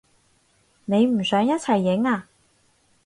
[0.85, 2.27] 你唔想一齊影啊？